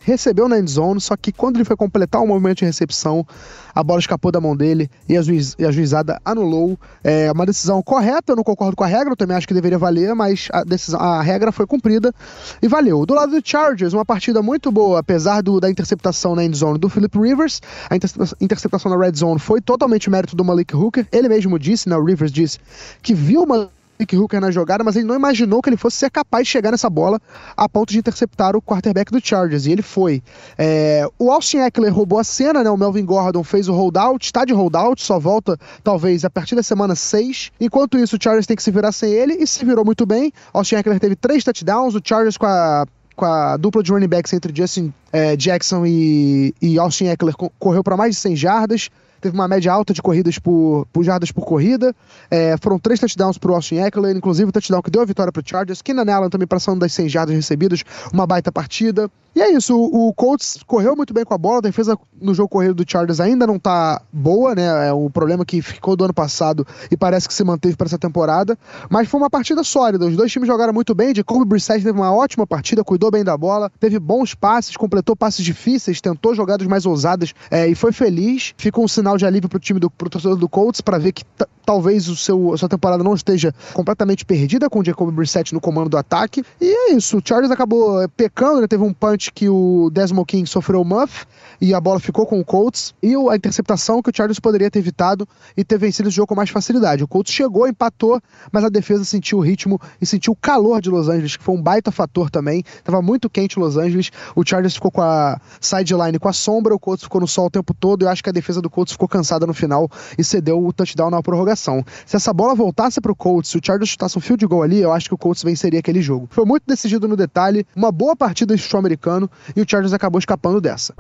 [0.04, 3.26] recebeu na endzone, só que quando ele foi completar o movimento de recepção,
[3.74, 6.78] a bola escapou da mão dele e a, juiz, e a juizada anulou.
[7.04, 9.78] É uma decisão correta, eu não concordo com a regra, eu também acho que deveria
[9.78, 12.14] valer, mas a, decisão, a regra foi cumprida
[12.62, 13.06] e valeu.
[13.06, 16.90] Do lado do Chargers, uma partida muito boa, apesar do, da interceptação na endzone do
[16.90, 17.96] Philip Rivers, a
[18.42, 22.04] interceptação na red zone foi totalmente mérito do Malik Hooker, ele mesmo disse, né, o
[22.04, 22.60] Rivers disse,
[23.02, 23.70] que viu uma
[24.02, 26.72] Nick Hooker na jogada, mas ele não imaginou que ele fosse ser capaz de chegar
[26.72, 27.20] nessa bola
[27.56, 30.22] a ponto de interceptar o quarterback do Chargers, e ele foi.
[30.58, 32.70] É, o Austin Eckler roubou a cena, né?
[32.70, 36.64] O Melvin Gordon fez o holdout, está de holdout, só volta talvez a partir da
[36.64, 37.52] semana 6.
[37.60, 40.34] Enquanto isso, o Chargers tem que se virar sem ele, e se virou muito bem.
[40.54, 44.34] Austin Eckler teve três touchdowns, o Chargers com a com a dupla de running backs
[44.34, 48.90] entre Justin é, Jackson e, e Austin Eckler correu para mais de 100 jardas
[49.22, 51.96] teve uma média alta de corridas por, por jardas por corrida.
[52.30, 55.32] É, foram três touchdowns para o Austin Eckler, inclusive o touchdown que deu a vitória
[55.32, 55.82] para o Chargers.
[55.82, 59.10] Keenan Allen também passando das 100 jardas recebidas, uma baita partida.
[59.34, 62.50] E é isso, o, Colts correu muito bem com a bola, a defesa no jogo
[62.50, 64.90] corrido do Chargers ainda não tá boa, né?
[64.90, 67.98] É o problema que ficou do ano passado e parece que se manteve para essa
[67.98, 68.60] temporada.
[68.90, 70.06] Mas foi uma partida sólida.
[70.06, 71.14] Os dois times jogaram muito bem.
[71.14, 75.16] De Kobe Brissett teve uma ótima partida, cuidou bem da bola, teve bons passes, completou
[75.16, 78.54] passes difíceis, tentou jogadas mais ousadas é, e foi feliz.
[78.58, 81.24] Fica um sinal de alívio pro time do pro torcedor do Colts para ver que
[81.66, 85.62] talvez o seu, a sua temporada não esteja completamente perdida com o Jacob Brissett no
[85.62, 86.44] comando do ataque.
[86.60, 87.18] E é isso.
[87.18, 88.68] O Chargers acabou pecando, né?
[88.68, 91.26] Teve um punch que o Desmond King sofreu o muff
[91.60, 92.96] e a bola ficou com o Colts.
[93.04, 96.36] E a interceptação que o Chargers poderia ter evitado e ter vencido esse jogo com
[96.36, 97.04] mais facilidade.
[97.04, 98.20] O Colts chegou, empatou,
[98.52, 101.54] mas a defesa sentiu o ritmo e sentiu o calor de Los Angeles, que foi
[101.54, 102.64] um baita fator também.
[102.84, 104.12] Tava muito quente Los Angeles.
[104.36, 107.52] O Chargers ficou com a sideline com a sombra, o Colts ficou no sol o
[107.52, 108.04] tempo todo.
[108.04, 111.10] Eu acho que a defesa do Colts ficou cansada no final e cedeu o touchdown
[111.10, 111.84] na prorrogação.
[112.06, 114.92] Se essa bola voltasse pro Colts, se o Chargers chutasse um field goal ali, eu
[114.92, 116.28] acho que o Colts venceria aquele jogo.
[116.32, 119.11] Foi muito decidido no detalhe, uma boa partida de futebol americano
[119.56, 120.94] e o Chargers acabou escapando dessa.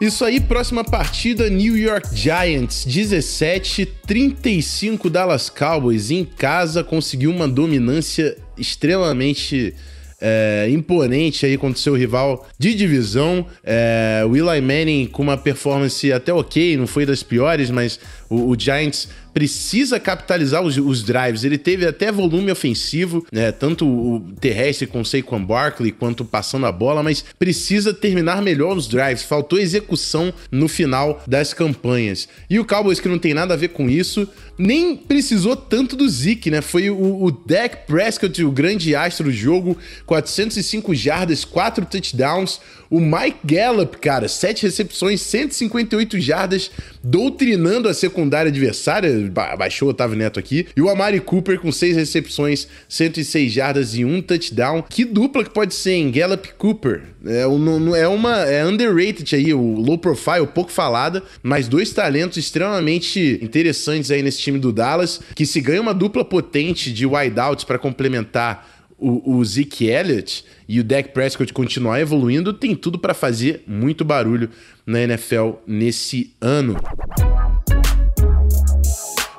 [0.00, 7.46] Isso aí, próxima partida, New York Giants 17, 35 Dallas Cowboys em casa, conseguiu uma
[7.46, 9.74] dominância extremamente
[10.20, 13.46] é, imponente aí contra o seu rival de divisão.
[13.64, 17.98] É, o Eli Manning com uma performance até ok, não foi das piores, mas
[18.28, 21.44] o, o Giants precisa capitalizar os, os, drives.
[21.44, 23.52] Ele teve até volume ofensivo, né?
[23.52, 28.86] Tanto o terrestre com Saquon Barkley quanto passando a bola, mas precisa terminar melhor os
[28.86, 29.22] drives.
[29.22, 32.28] Faltou execução no final das campanhas.
[32.48, 36.08] E o Cowboys, que não tem nada a ver com isso, nem precisou tanto do
[36.08, 36.60] Zeke, né?
[36.60, 42.60] Foi o, o Dak Prescott, o grande astro do jogo, 405 jardas, 4 touchdowns.
[42.90, 50.18] O Mike Gallup, cara, 7 recepções, 158 jardas, doutrinando a secundária adversária, baixou o Otávio
[50.18, 50.66] Neto aqui.
[50.76, 54.82] E o Amari Cooper com 6 recepções, 106 jardas e um touchdown.
[54.82, 57.02] Que dupla que pode ser, em Gallup Cooper.
[57.24, 63.38] É, é uma é underrated aí, o low profile, pouco falada, mas dois talentos extremamente
[63.40, 67.78] interessantes aí nesse time do Dallas, que se ganha uma dupla potente de wideouts para
[67.78, 73.62] complementar o, o Zeke Elliott e o Dak Prescott continuar evoluindo, tem tudo para fazer
[73.66, 74.50] muito barulho
[74.86, 76.76] na NFL nesse ano.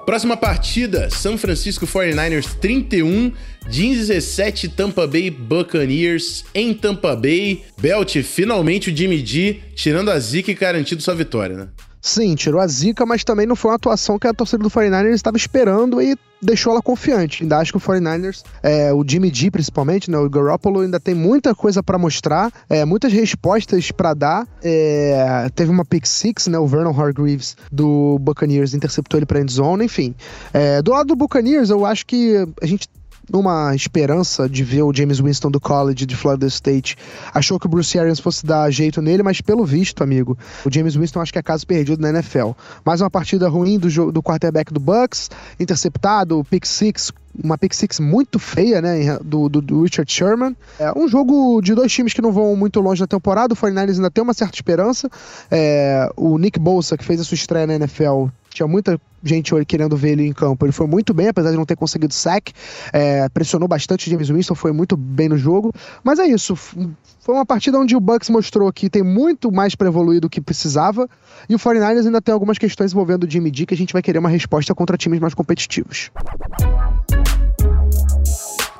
[0.05, 3.31] Próxima partida, São Francisco 49ers 31,
[3.69, 7.63] 17 Tampa Bay Buccaneers em Tampa Bay.
[7.79, 11.67] Belt, finalmente o Jimmy G tirando a zica e garantindo sua vitória, né?
[12.01, 15.13] Sim, tirou a zica, mas também não foi uma atuação que a torcida do 49ers
[15.13, 17.43] estava esperando e deixou ela confiante.
[17.43, 21.13] Ainda acho que o 49ers, é, o Jimmy G principalmente, né, o Garoppolo ainda tem
[21.13, 24.47] muita coisa para mostrar, é, muitas respostas para dar.
[24.63, 29.51] É, teve uma pick six, né, o Vernon Hargreaves do Buccaneers interceptou ele para end
[29.51, 30.15] zone, enfim.
[30.51, 32.87] É, do lado do Buccaneers, eu acho que a gente
[33.31, 36.97] numa esperança de ver o James Winston do college de Florida State,
[37.33, 40.95] achou que o Bruce Arians fosse dar jeito nele, mas pelo visto, amigo, o James
[40.95, 42.51] Winston acho que é caso perdido na NFL.
[42.83, 47.99] Mais uma partida ruim do, do quarterback do Bucks, interceptado, pick six, uma pick six
[47.99, 50.55] muito feia, né, do, do, do, Richard Sherman.
[50.79, 53.95] É um jogo de dois times que não vão muito longe na temporada, o 49ers
[53.95, 55.09] ainda tem uma certa esperança.
[55.49, 59.95] É, o Nick Bolsa, que fez a sua estreia na NFL, tinha muita gente querendo
[59.95, 60.65] ver ele em campo.
[60.65, 62.51] Ele foi muito bem, apesar de não ter conseguido sack.
[62.91, 65.73] É, pressionou bastante James Winston, foi muito bem no jogo.
[66.03, 66.55] Mas é isso.
[66.55, 70.41] Foi uma partida onde o Bucks mostrou que tem muito mais para evoluir do que
[70.41, 71.07] precisava.
[71.47, 74.01] E o 49ers ainda tem algumas questões envolvendo o Jimmy D que a gente vai
[74.01, 76.11] querer uma resposta contra times mais competitivos.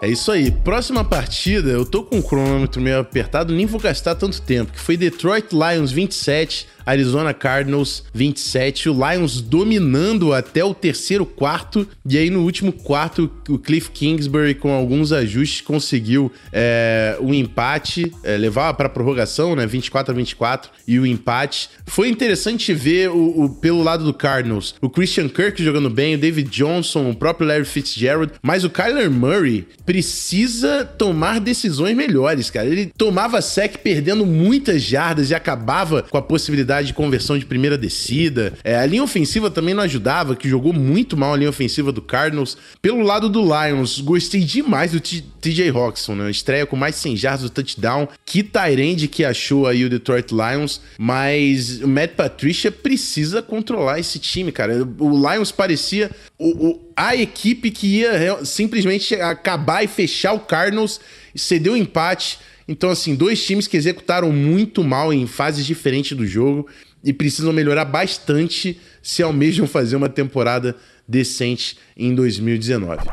[0.02, 0.50] É isso aí.
[0.50, 4.80] Próxima partida, eu tô com o cronômetro meio apertado, nem vou gastar tanto tempo, que
[4.80, 12.18] foi Detroit Lions 27, Arizona Cardinals 27, o Lions dominando até o terceiro quarto, e
[12.18, 18.38] aí no último quarto o Cliff Kingsbury com alguns ajustes conseguiu é, o empate, é,
[18.38, 21.70] levar para prorrogação, né, 24 a 24 e o empate.
[21.86, 26.18] Foi interessante ver o, o, pelo lado do Cardinals, o Christian Kirk jogando bem, o
[26.18, 32.68] David Johnson, o próprio Larry Fitzgerald, mas o Kyler Murray precisa tomar decisões melhores, cara.
[32.68, 37.78] Ele tomava sec perdendo muitas jardas e acabava com a possibilidade de conversão de primeira
[37.78, 38.54] descida.
[38.64, 42.02] É, a linha ofensiva também não ajudava, que jogou muito mal a linha ofensiva do
[42.02, 42.58] Cardinals.
[42.82, 46.32] Pelo lado do Lions, gostei demais do TJ Roxon, né?
[46.32, 48.08] Estreia com mais 100 jardas do touchdown.
[48.26, 50.80] Que Tyrande que achou aí o Detroit Lions.
[50.98, 54.88] Mas o Matt Patricia precisa controlar esse time, cara.
[55.00, 61.00] O Lions parecia o, o, a equipe que ia simplesmente acabar e fechar o Cardinals,
[61.36, 66.26] cedeu o empate então, assim, dois times que executaram muito mal em fases diferentes do
[66.26, 66.68] jogo
[67.04, 70.76] e precisam melhorar bastante se almejam fazer uma temporada
[71.08, 73.04] decente em 2019.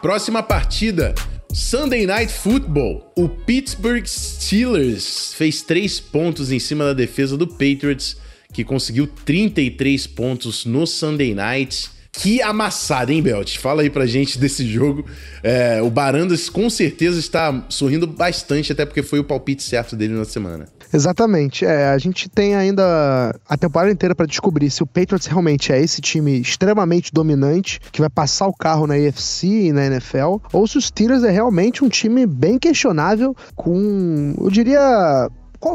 [0.00, 1.14] Próxima partida.
[1.52, 3.12] Sunday Night Football.
[3.16, 8.16] O Pittsburgh Steelers fez três pontos em cima da defesa do Patriots,
[8.52, 11.93] que conseguiu 33 pontos no Sunday Night.
[12.16, 13.58] Que amassada, hein, Belt?
[13.58, 15.04] Fala aí pra gente desse jogo.
[15.42, 20.14] É, o Barandas com certeza está sorrindo bastante, até porque foi o palpite certo dele
[20.14, 20.66] na semana.
[20.92, 21.64] Exatamente.
[21.64, 25.80] É, a gente tem ainda a temporada inteira para descobrir se o Patriots realmente é
[25.80, 30.66] esse time extremamente dominante que vai passar o carro na AFC e na NFL, ou
[30.68, 35.28] se os Steelers é realmente um time bem questionável com, eu diria,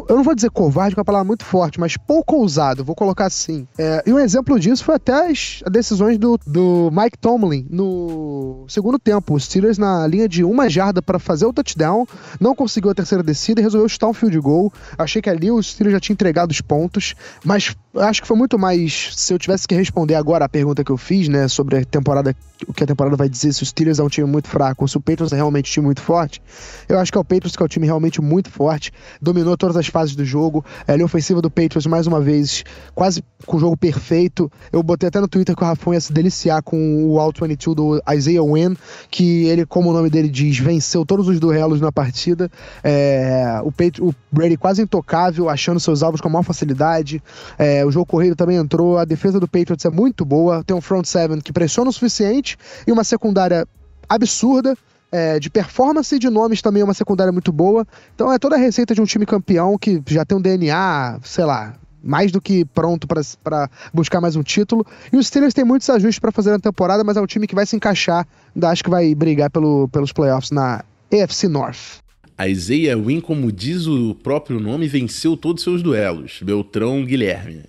[0.09, 2.95] eu não vou dizer covarde, que é uma palavra muito forte, mas pouco ousado, vou
[2.95, 3.67] colocar assim.
[3.77, 8.99] É, e um exemplo disso foi até as decisões do, do Mike Tomlin no segundo
[8.99, 9.33] tempo.
[9.33, 12.05] Os Steelers na linha de uma jarda para fazer o touchdown,
[12.39, 14.71] não conseguiu a terceira descida e resolveu chutar um field goal.
[14.97, 18.57] Achei que ali o Steelers já tinha entregado os pontos, mas acho que foi muito
[18.57, 19.11] mais.
[19.15, 22.35] Se eu tivesse que responder agora a pergunta que eu fiz, né, sobre a temporada,
[22.67, 24.87] o que a temporada vai dizer, se o Steelers é um time muito fraco ou
[24.87, 26.41] se o Patriots é realmente um time muito forte,
[26.87, 29.75] eu acho que é o Patriots que é um time realmente muito forte, dominou todas
[29.79, 30.63] as fases do jogo.
[30.87, 32.63] A linha ofensiva do Patriots, mais uma vez,
[32.93, 34.51] quase com o jogo perfeito.
[34.71, 37.75] Eu botei até no Twitter que o Rafão ia se deliciar com o All 22
[37.75, 38.75] do Isaiah Wynn,
[39.09, 42.49] que ele, como o nome dele diz, venceu todos os duelos na partida.
[42.83, 47.21] É, o, Patriots, o Brady quase intocável, achando seus alvos com maior facilidade.
[47.57, 48.97] É, o jogo corrido também entrou.
[48.97, 50.63] A defesa do Patriots é muito boa.
[50.63, 53.67] Tem um front seven que pressiona o suficiente e uma secundária
[54.07, 54.75] absurda
[55.11, 57.85] é, de performance e de nomes também é uma secundária muito boa.
[58.13, 61.45] Então é toda a receita de um time campeão que já tem um DNA, sei
[61.45, 64.85] lá, mais do que pronto para buscar mais um título.
[65.11, 67.55] E os Steelers têm muitos ajustes para fazer na temporada, mas é um time que
[67.55, 68.27] vai se encaixar,
[68.63, 71.99] acho que vai brigar pelo, pelos playoffs na AFC North.
[72.39, 76.39] A Isaiah Win, como diz o próprio nome, venceu todos os seus duelos.
[76.41, 77.63] Beltrão Guilherme.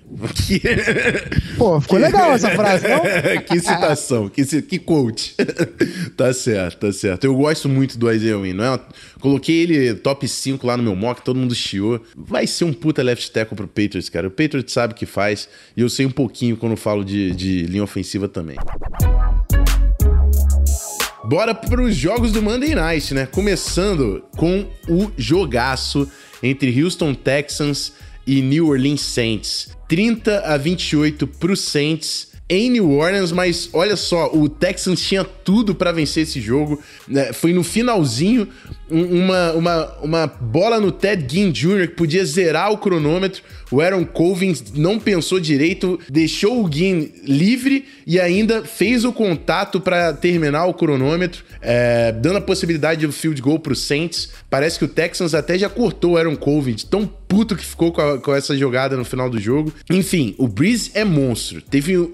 [1.58, 3.00] Pô, ficou legal essa frase, não?
[3.42, 5.34] que citação, que, que quote.
[6.16, 7.24] tá certo, tá certo.
[7.24, 8.80] Eu gosto muito do Isaiah Win, não é?
[9.18, 12.00] Coloquei ele top 5 lá no meu mock, todo mundo chiou.
[12.16, 14.28] Vai ser um puta left tackle pro Patriots, cara.
[14.28, 17.64] O Patriots sabe o que faz e eu sei um pouquinho quando falo de, de
[17.64, 18.56] linha ofensiva também.
[21.30, 23.24] Bora para os jogos do Monday Night, né?
[23.24, 26.10] Começando com o jogaço
[26.42, 27.92] entre Houston Texans
[28.26, 29.68] e New Orleans Saints.
[29.86, 35.22] 30 a 28 para os Saints em New Orleans, mas olha só, o Texans tinha
[35.22, 36.82] tudo para vencer esse jogo.
[37.06, 37.32] Né?
[37.32, 38.48] Foi no finalzinho
[38.90, 41.86] uma, uma, uma bola no Ted Ginn Jr.
[41.86, 43.40] que podia zerar o cronômetro.
[43.70, 49.80] O Aaron Colvin não pensou direito, deixou o Ginn livre e ainda fez o contato
[49.80, 54.30] para terminar o cronômetro, é, dando a possibilidade de field goal para o Saints.
[54.48, 58.00] Parece que o Texans até já cortou o Aaron Colvin, tão puto que ficou com,
[58.00, 59.72] a, com, essa jogada no final do jogo.
[59.88, 61.62] Enfim, o Breeze é monstro.
[61.62, 62.10] Teve um,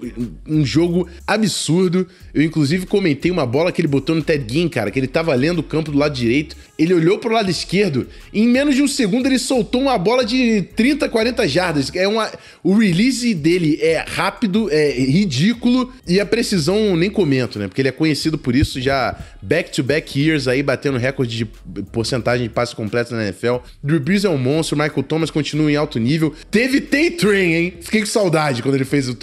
[0.47, 2.07] um, jogo absurdo.
[2.31, 5.33] Eu, inclusive, comentei uma bola que ele botou no Ted Ginn, cara, que ele tava
[5.33, 6.55] lendo o campo do lado direito.
[6.77, 10.23] Ele olhou pro lado esquerdo e em menos de um segundo ele soltou uma bola
[10.23, 11.91] de 30, 40 jardas.
[11.93, 12.31] É uma,
[12.63, 17.67] o release dele é rápido, é ridículo e a precisão nem comento, né?
[17.67, 21.45] Porque ele é conhecido por isso já back-to-back -back years aí, batendo recorde de
[21.91, 23.57] porcentagem de passes completos na NFL.
[23.83, 26.33] Drew Brees é um monstro, Michael Thomas continua em alto nível.
[26.51, 27.73] Teve Tay-Train, hein?
[27.81, 29.17] Fiquei com saudade quando ele fez o,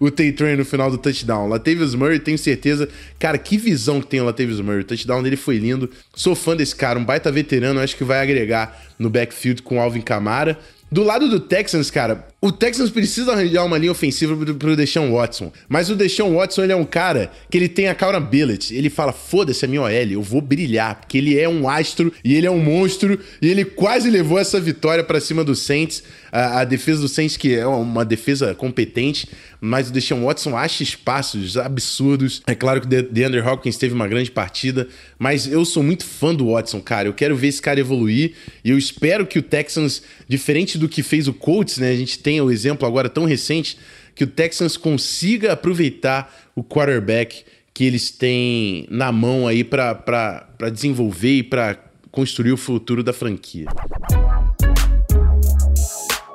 [0.00, 1.48] o, o Tay-Train no final do touchdown.
[1.48, 2.88] Latavius Murray, tenho certeza.
[3.18, 4.80] Cara, que visão que tem o Latavius Murray.
[4.80, 5.90] O touchdown dele foi lindo.
[6.14, 7.80] Sou fã desse cara, um baita veterano.
[7.80, 10.58] Acho que vai agregar no backfield com Alvin Kamara.
[10.90, 15.12] Do lado do Texans, cara, o Texans precisa arranjar uma linha ofensiva pro, pro Deshaun
[15.12, 15.52] Watson.
[15.68, 18.72] Mas o Deshaun Watson, ele é um cara que ele tem accountability.
[18.72, 20.94] Ele fala, foda-se a minha OL, eu vou brilhar.
[20.94, 23.18] Porque ele é um astro e ele é um monstro.
[23.42, 26.04] E ele quase levou essa vitória para cima do Saints.
[26.30, 29.28] A, a, defesa do Saints, que é uma defesa competente.
[29.66, 32.40] Mas o Deshaun Watson acha espaços absurdos.
[32.46, 34.86] É claro que o DeAndre Hopkins teve uma grande partida.
[35.18, 37.08] Mas eu sou muito fã do Watson, cara.
[37.08, 38.34] Eu quero ver esse cara evoluir.
[38.64, 41.90] E eu espero que o Texans, diferente do que fez o Colts, né?
[41.90, 43.76] A gente tem o exemplo agora tão recente
[44.14, 51.38] que o Texans consiga aproveitar o quarterback que eles têm na mão aí para desenvolver
[51.38, 51.76] e para
[52.10, 53.66] construir o futuro da franquia.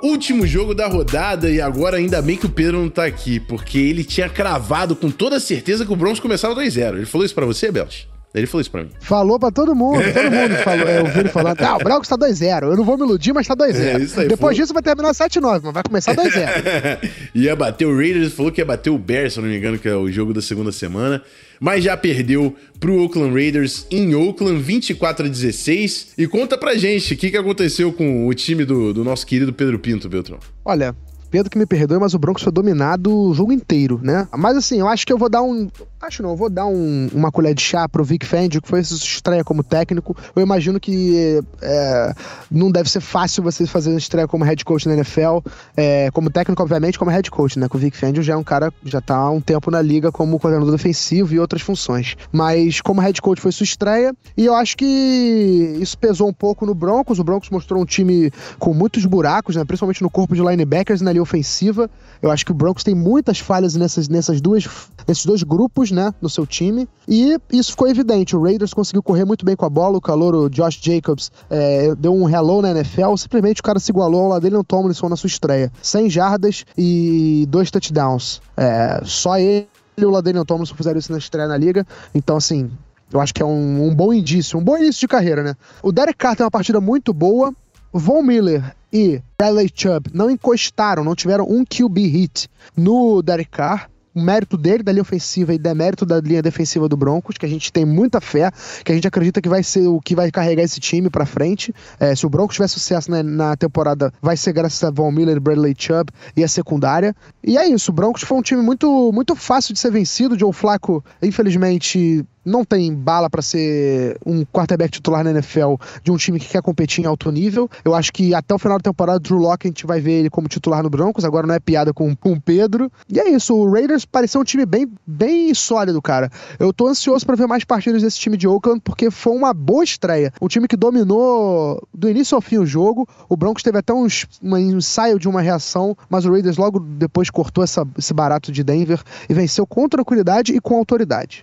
[0.02, 3.78] Último jogo da rodada e agora ainda bem que o Pedro não tá aqui, porque
[3.78, 6.96] ele tinha cravado com toda certeza que o Broncos começava 2-0.
[6.96, 8.06] Ele falou isso para você, Belt?
[8.34, 8.90] Ele falou isso pra mim.
[9.02, 10.88] Falou pra todo mundo, todo mundo falou.
[10.88, 12.64] É, eu ouvi ele falando, ah, o Broncos tá 2-0.
[12.64, 13.76] Eu não vou me iludir, mas tá 2-0.
[13.76, 14.56] É, Depois foi.
[14.56, 17.10] disso vai terminar 7-9, mas vai começar 2-0.
[17.36, 19.78] ia bater o Raiders, falou que ia bater o Bears, se eu não me engano,
[19.78, 21.22] que é o jogo da segunda semana.
[21.60, 26.14] Mas já perdeu pro Oakland Raiders em Oakland, 24 a 16.
[26.18, 29.52] E conta pra gente, o que, que aconteceu com o time do, do nosso querido
[29.54, 30.40] Pedro Pinto, Beltrão?
[30.66, 30.96] Olha,
[31.30, 34.28] Pedro que me perdoe, mas o Broncos foi dominado o jogo inteiro, né?
[34.38, 35.70] Mas assim, eu acho que eu vou dar um.
[36.02, 38.98] Acho não, vou dar um, uma colher de chá pro Vic Fendi, que foi sua
[38.98, 40.18] estreia como técnico.
[40.36, 42.14] Eu imagino que é,
[42.50, 45.40] não deve ser fácil você fazer uma estreia como head coach na NFL,
[45.78, 47.70] é, como técnico, obviamente, como head coach, né?
[47.70, 50.12] Que o Vic Fendi já é um cara, já tá há um tempo na liga
[50.12, 52.18] como coordenador defensivo e outras funções.
[52.32, 56.66] Mas como head coach foi sua estreia, e eu acho que isso pesou um pouco
[56.66, 57.20] no Broncos.
[57.20, 59.64] O Broncos mostrou um time com muitos buracos, né?
[59.64, 61.88] Principalmente no corpo de linebackers e na linha ofensiva.
[62.24, 64.68] Eu acho que o Broncos tem muitas falhas nessas, nessas duas,
[65.08, 66.88] nesses dois grupos, né, no seu time.
[67.08, 68.36] E isso ficou evidente.
[68.36, 69.98] O Raiders conseguiu correr muito bem com a bola.
[69.98, 73.16] O calor, o Josh Jacobs, é, deu um hello na NFL.
[73.18, 75.72] Simplesmente o cara se igualou ao Ladanian Tomlinson na sua estreia.
[75.82, 78.42] 100 jardas e dois touchdowns.
[78.56, 79.68] É, só ele
[79.98, 81.86] e o Ladanian Tomlinson fizeram isso na estreia na liga.
[82.14, 82.72] Então, assim,
[83.12, 85.56] eu acho que é um, um, bom indício, um bom início de carreira, né?
[85.84, 87.54] O Derek Carr tem uma partida muito boa.
[87.94, 93.90] Von Miller e Bradley Chubb não encostaram, não tiveram um QB hit no Derek Carr
[94.14, 97.50] o mérito dele da linha ofensiva e demérito da linha defensiva do Broncos, que a
[97.50, 98.52] gente tem muita fé,
[98.84, 101.74] que a gente acredita que vai ser o que vai carregar esse time para frente.
[102.00, 105.40] É, se o Broncos tiver sucesso na, na, temporada, vai ser graças a Von Miller,
[105.40, 107.16] Bradley Chubb e a secundária.
[107.44, 110.38] E é isso, o Broncos foi um time muito, muito fácil de ser vencido.
[110.38, 116.18] Joe Flacco, infelizmente, não tem bala para ser um quarterback titular na NFL de um
[116.18, 117.70] time que quer competir em alto nível.
[117.84, 120.30] Eu acho que até o final da temporada, Drew Locke, a gente vai ver ele
[120.30, 121.24] como titular no Broncos.
[121.24, 122.92] Agora não é piada com, o Pedro.
[123.10, 126.30] E é isso, o Raiders pareceu um time bem, bem sólido, cara.
[126.60, 129.84] Eu tô ansioso para ver mais partidas desse time de Oakland, porque foi uma boa
[129.84, 130.34] estreia.
[130.42, 133.08] Um time que dominou do início ao fim o jogo.
[133.30, 137.30] O Broncos teve até uns, um ensaio de uma reação, mas o Raiders logo depois
[137.30, 141.42] cortou essa, esse barato de Denver e venceu com tranquilidade e com autoridade.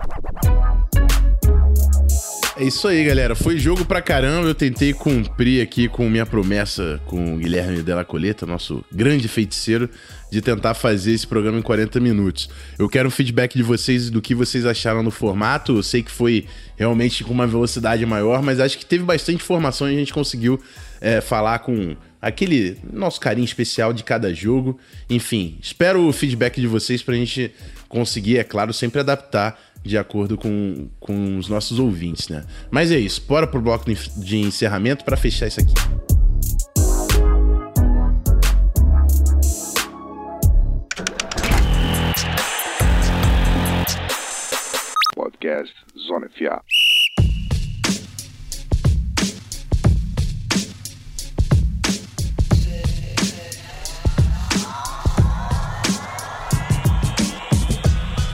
[2.59, 3.37] É isso aí, galera.
[3.37, 4.49] Foi jogo pra caramba.
[4.49, 9.89] Eu tentei cumprir aqui com minha promessa com o Guilherme Della Coleta, nosso grande feiticeiro,
[10.29, 12.51] de tentar fazer esse programa em 40 minutos.
[12.77, 15.77] Eu quero um feedback de vocês do que vocês acharam no formato.
[15.77, 16.47] Eu sei que foi
[16.77, 20.61] realmente com uma velocidade maior, mas acho que teve bastante informação e a gente conseguiu
[21.01, 24.81] é, falar com aquele nosso carinho especial de cada jogo.
[25.09, 27.53] Enfim, espero o feedback de vocês pra gente
[27.89, 32.45] conseguir, é claro, sempre adaptar de acordo com, com os nossos ouvintes, né?
[32.71, 33.85] Mas é isso, bora pro bloco
[34.17, 35.75] de encerramento para fechar isso aqui.
[45.15, 45.75] Podcast
[46.07, 46.63] Zona FA.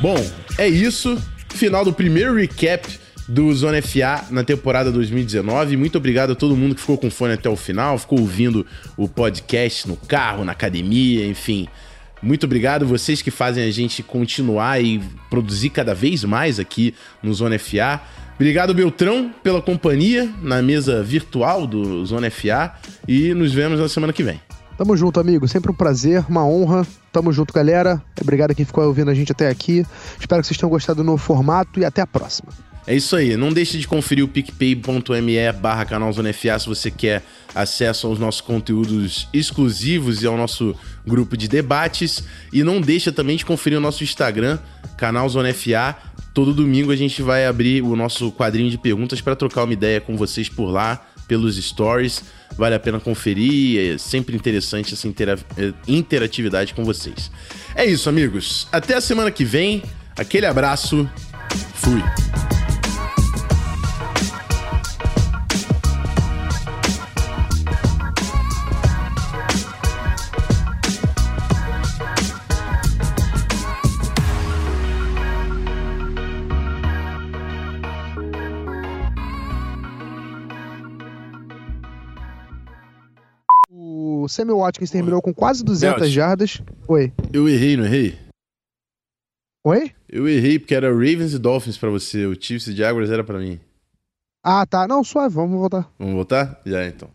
[0.01, 0.17] Bom,
[0.59, 1.17] é isso
[1.65, 2.87] final do primeiro recap
[3.27, 5.79] do Zona FA na temporada 2019.
[5.79, 8.67] Muito obrigado a todo mundo que ficou com fone até o final, ficou ouvindo
[8.99, 11.67] o podcast no carro, na academia, enfim.
[12.23, 15.01] Muito obrigado vocês que fazem a gente continuar e
[15.31, 17.99] produzir cada vez mais aqui no Zona FA.
[18.35, 22.75] Obrigado, Beltrão, pela companhia na mesa virtual do Zona FA
[23.09, 24.39] e nos vemos na semana que vem.
[24.77, 25.47] Tamo junto, amigo.
[25.47, 26.87] Sempre um prazer, uma honra.
[27.13, 28.03] Tamo junto, galera.
[28.21, 29.87] Obrigado a quem ficou ouvindo a gente até aqui.
[30.19, 32.49] Espero que vocês tenham gostado do novo formato e até a próxima.
[32.87, 33.37] É isso aí.
[33.37, 37.23] Não deixe de conferir o picpay.me barra canal Zona FA se você quer
[37.55, 40.75] acesso aos nossos conteúdos exclusivos e ao nosso
[41.07, 42.25] grupo de debates.
[42.53, 44.59] E não deixa também de conferir o nosso Instagram,
[44.97, 45.97] canal Zona FA.
[46.35, 50.01] Todo domingo a gente vai abrir o nosso quadrinho de perguntas para trocar uma ideia
[50.01, 52.23] com vocês por lá pelos stories.
[52.57, 57.31] Vale a pena conferir, é sempre interessante essa intera é, interatividade com vocês.
[57.75, 58.69] É isso, amigos.
[58.71, 59.83] Até a semana que vem.
[60.17, 61.09] Aquele abraço.
[61.75, 62.54] Fui.
[84.35, 86.13] Sammy Watkins terminou com quase 200 Belt.
[86.13, 86.61] jardas.
[86.89, 87.13] Oi.
[87.33, 88.19] Eu errei, não errei?
[89.65, 89.93] Oi?
[90.09, 92.27] Eu errei porque era Ravens e Dolphins pra você.
[92.27, 93.61] O Chiefs e Jaguars era pra mim.
[94.43, 94.89] Ah, tá.
[94.89, 95.37] Não, suave.
[95.37, 95.89] Vamos voltar.
[95.99, 96.61] Vamos voltar?
[96.67, 97.09] Já, então.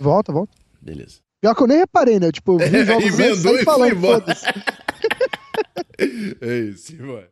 [0.00, 0.56] Volta, volta.
[0.80, 1.18] Beleza.
[1.40, 2.32] Pior que eu nem reparei, né?
[2.32, 4.24] Tipo, eu vi jogos Emendou e falando, foi embora.
[6.40, 7.28] é isso, vai.